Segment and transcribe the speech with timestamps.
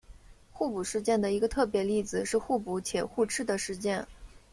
[0.51, 4.07] 互补事件的一个特别例子是互补且互斥的事件。